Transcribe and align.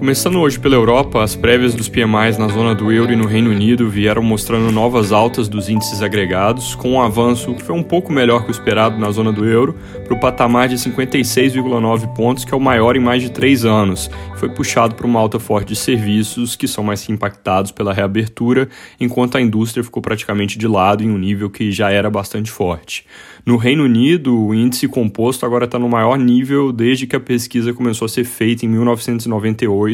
Começando 0.00 0.40
hoje 0.40 0.58
pela 0.58 0.76
Europa, 0.76 1.22
as 1.22 1.36
prévias 1.36 1.74
dos 1.74 1.86
PMIs 1.86 2.38
na 2.38 2.48
zona 2.48 2.74
do 2.74 2.90
euro 2.90 3.12
e 3.12 3.16
no 3.16 3.26
Reino 3.26 3.50
Unido 3.50 3.86
vieram 3.86 4.22
mostrando 4.22 4.72
novas 4.72 5.12
altas 5.12 5.46
dos 5.46 5.68
índices 5.68 6.00
agregados, 6.00 6.74
com 6.74 6.92
um 6.92 7.02
avanço 7.02 7.54
que 7.54 7.62
foi 7.62 7.76
um 7.76 7.82
pouco 7.82 8.10
melhor 8.10 8.42
que 8.42 8.48
o 8.48 8.50
esperado 8.50 8.98
na 8.98 9.10
zona 9.10 9.30
do 9.30 9.44
euro, 9.44 9.76
para 10.02 10.14
o 10.14 10.18
patamar 10.18 10.70
de 10.70 10.76
56,9 10.76 12.14
pontos, 12.14 12.46
que 12.46 12.54
é 12.54 12.56
o 12.56 12.60
maior 12.60 12.96
em 12.96 12.98
mais 12.98 13.22
de 13.22 13.30
três 13.30 13.66
anos. 13.66 14.10
Foi 14.36 14.48
puxado 14.48 14.94
por 14.94 15.04
uma 15.04 15.20
alta 15.20 15.38
forte 15.38 15.68
de 15.68 15.76
serviços, 15.76 16.56
que 16.56 16.66
são 16.66 16.82
mais 16.82 17.06
impactados 17.10 17.70
pela 17.70 17.92
reabertura, 17.92 18.70
enquanto 18.98 19.36
a 19.36 19.40
indústria 19.40 19.84
ficou 19.84 20.00
praticamente 20.00 20.58
de 20.58 20.66
lado 20.66 21.04
em 21.04 21.10
um 21.10 21.18
nível 21.18 21.50
que 21.50 21.70
já 21.70 21.90
era 21.90 22.08
bastante 22.08 22.50
forte. 22.50 23.04
No 23.44 23.56
Reino 23.56 23.84
Unido, 23.84 24.38
o 24.38 24.54
índice 24.54 24.86
composto 24.86 25.46
agora 25.46 25.64
está 25.64 25.78
no 25.78 25.88
maior 25.88 26.18
nível 26.18 26.72
desde 26.72 27.06
que 27.06 27.16
a 27.16 27.20
pesquisa 27.20 27.72
começou 27.72 28.06
a 28.06 28.08
ser 28.08 28.24
feita 28.24 28.66
em 28.66 28.68
1998, 28.68 29.89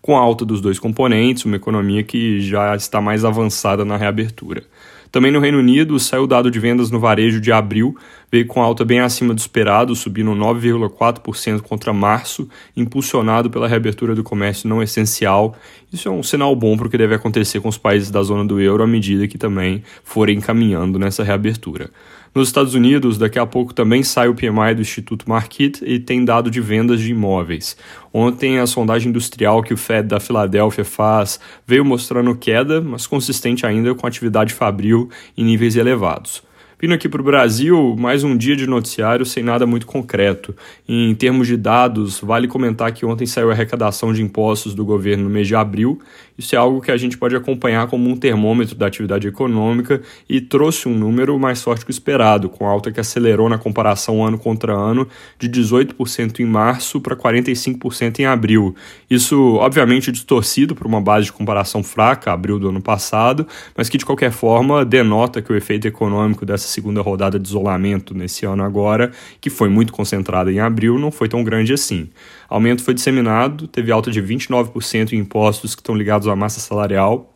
com 0.00 0.16
a 0.16 0.20
alta 0.20 0.44
dos 0.44 0.60
dois 0.60 0.78
componentes, 0.78 1.44
uma 1.44 1.56
economia 1.56 2.02
que 2.02 2.40
já 2.40 2.74
está 2.74 3.00
mais 3.00 3.24
avançada 3.24 3.84
na 3.84 3.96
reabertura. 3.96 4.62
Também 5.10 5.32
no 5.32 5.40
Reino 5.40 5.58
Unido, 5.58 5.98
saiu 5.98 6.24
o 6.24 6.26
dado 6.26 6.50
de 6.50 6.60
vendas 6.60 6.90
no 6.90 7.00
varejo 7.00 7.40
de 7.40 7.50
abril, 7.50 7.96
veio 8.30 8.46
com 8.46 8.62
alta 8.62 8.84
bem 8.84 9.00
acima 9.00 9.34
do 9.34 9.38
esperado, 9.38 9.94
subindo 9.94 10.30
9,4% 10.32 11.60
contra 11.62 11.92
março, 11.92 12.48
impulsionado 12.76 13.50
pela 13.50 13.68
reabertura 13.68 14.14
do 14.14 14.22
comércio 14.22 14.68
não 14.68 14.82
essencial. 14.82 15.56
Isso 15.92 16.08
é 16.08 16.10
um 16.10 16.22
sinal 16.22 16.54
bom 16.54 16.76
para 16.76 16.86
o 16.86 16.90
que 16.90 16.98
deve 16.98 17.14
acontecer 17.14 17.60
com 17.60 17.68
os 17.68 17.78
países 17.78 18.10
da 18.10 18.22
zona 18.22 18.44
do 18.44 18.60
euro 18.60 18.82
à 18.82 18.86
medida 18.86 19.26
que 19.26 19.38
também 19.38 19.82
forem 20.04 20.40
caminhando 20.40 20.98
nessa 20.98 21.24
reabertura. 21.24 21.90
Nos 22.34 22.48
Estados 22.48 22.74
Unidos, 22.74 23.16
daqui 23.16 23.38
a 23.38 23.46
pouco 23.46 23.72
também 23.72 24.02
sai 24.02 24.28
o 24.28 24.34
PMI 24.34 24.74
do 24.74 24.82
Instituto 24.82 25.28
Market 25.28 25.80
e 25.82 25.98
tem 25.98 26.24
dado 26.24 26.50
de 26.50 26.60
vendas 26.60 27.00
de 27.00 27.10
imóveis. 27.10 27.76
Ontem, 28.12 28.58
a 28.58 28.66
sondagem 28.66 29.08
industrial 29.08 29.62
que 29.62 29.72
o 29.72 29.76
Fed 29.76 30.08
da 30.08 30.20
Filadélfia 30.20 30.84
faz 30.84 31.40
veio 31.66 31.84
mostrando 31.84 32.36
queda, 32.36 32.80
mas 32.80 33.06
consistente 33.06 33.64
ainda 33.64 33.94
com 33.94 34.06
atividade 34.06 34.52
fabril 34.52 35.08
em 35.36 35.44
níveis 35.44 35.74
elevados. 35.74 36.46
Vindo 36.80 36.94
aqui 36.94 37.08
para 37.08 37.20
o 37.20 37.24
Brasil, 37.24 37.96
mais 37.98 38.22
um 38.22 38.36
dia 38.36 38.54
de 38.54 38.64
noticiário 38.64 39.26
sem 39.26 39.42
nada 39.42 39.66
muito 39.66 39.84
concreto. 39.84 40.54
Em 40.88 41.12
termos 41.12 41.48
de 41.48 41.56
dados, 41.56 42.20
vale 42.20 42.46
comentar 42.46 42.92
que 42.92 43.04
ontem 43.04 43.26
saiu 43.26 43.50
a 43.50 43.52
arrecadação 43.52 44.12
de 44.12 44.22
impostos 44.22 44.76
do 44.76 44.84
governo 44.84 45.24
no 45.24 45.30
mês 45.30 45.48
de 45.48 45.56
abril. 45.56 46.00
Isso 46.38 46.54
é 46.54 46.58
algo 46.58 46.80
que 46.80 46.92
a 46.92 46.96
gente 46.96 47.18
pode 47.18 47.34
acompanhar 47.34 47.88
como 47.88 48.08
um 48.08 48.16
termômetro 48.16 48.76
da 48.76 48.86
atividade 48.86 49.26
econômica 49.26 50.00
e 50.28 50.40
trouxe 50.40 50.88
um 50.88 50.94
número 50.96 51.36
mais 51.36 51.60
forte 51.60 51.84
que 51.84 51.90
o 51.90 51.92
esperado, 51.92 52.48
com 52.48 52.64
alta 52.64 52.92
que 52.92 53.00
acelerou 53.00 53.48
na 53.48 53.58
comparação 53.58 54.24
ano 54.24 54.38
contra 54.38 54.72
ano 54.72 55.08
de 55.36 55.48
18% 55.48 56.38
em 56.38 56.44
março 56.44 57.00
para 57.00 57.16
45% 57.16 58.20
em 58.20 58.26
abril. 58.26 58.76
Isso, 59.10 59.56
obviamente, 59.56 60.12
distorcido 60.12 60.76
por 60.76 60.86
uma 60.86 61.00
base 61.00 61.26
de 61.26 61.32
comparação 61.32 61.82
fraca, 61.82 62.32
abril 62.32 62.56
do 62.56 62.68
ano 62.68 62.80
passado, 62.80 63.44
mas 63.76 63.88
que 63.88 63.98
de 63.98 64.06
qualquer 64.06 64.30
forma 64.30 64.84
denota 64.84 65.42
que 65.42 65.52
o 65.52 65.56
efeito 65.56 65.88
econômico 65.88 66.46
dessa 66.46 66.67
segunda 66.68 67.00
rodada 67.00 67.38
de 67.38 67.48
isolamento 67.48 68.14
nesse 68.14 68.46
ano 68.46 68.62
agora, 68.62 69.10
que 69.40 69.50
foi 69.50 69.68
muito 69.68 69.92
concentrada 69.92 70.52
em 70.52 70.60
abril, 70.60 70.98
não 70.98 71.10
foi 71.10 71.28
tão 71.28 71.42
grande 71.42 71.72
assim. 71.72 72.08
Aumento 72.48 72.82
foi 72.82 72.94
disseminado, 72.94 73.66
teve 73.66 73.90
alta 73.90 74.10
de 74.10 74.22
29% 74.22 75.12
em 75.12 75.18
impostos 75.18 75.74
que 75.74 75.80
estão 75.80 75.94
ligados 75.94 76.28
à 76.28 76.36
massa 76.36 76.60
salarial, 76.60 77.34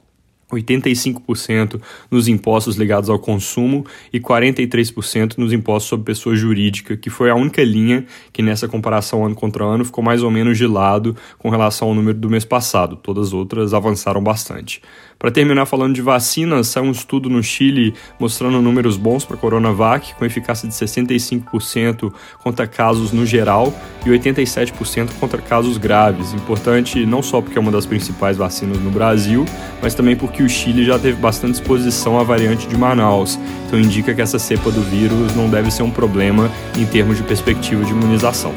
85% 0.56 1.80
nos 2.10 2.28
impostos 2.28 2.76
ligados 2.76 3.08
ao 3.08 3.18
consumo 3.18 3.84
e 4.12 4.20
43% 4.20 5.38
nos 5.38 5.52
impostos 5.52 5.88
sobre 5.88 6.06
pessoa 6.06 6.34
jurídica, 6.34 6.96
que 6.96 7.10
foi 7.10 7.30
a 7.30 7.34
única 7.34 7.62
linha 7.62 8.04
que 8.32 8.42
nessa 8.42 8.68
comparação 8.68 9.24
ano 9.24 9.34
contra 9.34 9.64
ano 9.64 9.84
ficou 9.84 10.02
mais 10.02 10.22
ou 10.22 10.30
menos 10.30 10.58
de 10.58 10.66
lado 10.66 11.16
com 11.38 11.50
relação 11.50 11.88
ao 11.88 11.94
número 11.94 12.18
do 12.18 12.30
mês 12.30 12.44
passado. 12.44 12.96
Todas 12.96 13.28
as 13.28 13.32
outras 13.32 13.74
avançaram 13.74 14.22
bastante. 14.22 14.80
Para 15.22 15.30
terminar 15.30 15.66
falando 15.66 15.94
de 15.94 16.02
vacinas, 16.02 16.66
saiu 16.66 16.86
um 16.86 16.90
estudo 16.90 17.30
no 17.30 17.40
Chile 17.44 17.94
mostrando 18.18 18.60
números 18.60 18.96
bons 18.96 19.24
para 19.24 19.36
a 19.36 19.38
Coronavac, 19.38 20.14
com 20.14 20.24
eficácia 20.24 20.68
de 20.68 20.74
65% 20.74 22.12
contra 22.42 22.66
casos 22.66 23.12
no 23.12 23.24
geral 23.24 23.72
e 24.04 24.08
87% 24.08 25.10
contra 25.20 25.40
casos 25.40 25.78
graves. 25.78 26.32
Importante 26.32 27.06
não 27.06 27.22
só 27.22 27.40
porque 27.40 27.56
é 27.56 27.60
uma 27.60 27.70
das 27.70 27.86
principais 27.86 28.36
vacinas 28.36 28.80
no 28.80 28.90
Brasil, 28.90 29.44
mas 29.80 29.94
também 29.94 30.16
porque 30.16 30.41
o 30.42 30.48
Chile 30.48 30.84
já 30.84 30.98
teve 30.98 31.16
bastante 31.16 31.54
exposição 31.54 32.18
à 32.18 32.22
variante 32.22 32.66
de 32.66 32.76
Manaus. 32.76 33.38
Então 33.66 33.78
indica 33.78 34.14
que 34.14 34.20
essa 34.20 34.38
cepa 34.38 34.70
do 34.70 34.82
vírus 34.82 35.34
não 35.34 35.48
deve 35.48 35.70
ser 35.70 35.82
um 35.82 35.90
problema 35.90 36.50
em 36.76 36.84
termos 36.84 37.16
de 37.16 37.22
perspectiva 37.22 37.84
de 37.84 37.90
imunização. 37.90 38.52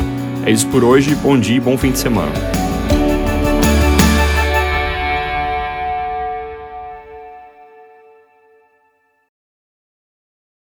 É 0.45 0.51
isso 0.51 0.67
por 0.67 0.83
hoje, 0.83 1.15
bom 1.15 1.39
dia 1.39 1.57
e 1.57 1.59
bom 1.59 1.77
fim 1.77 1.91
de 1.91 1.99
semana. 1.99 2.64